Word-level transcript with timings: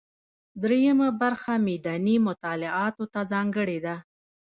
درېیمه 0.61 1.09
برخه 1.21 1.53
میداني 1.67 2.15
مطالعاتو 2.27 3.03
ته 3.13 3.19
ځانګړې 3.31 3.79
ده. 3.85 3.95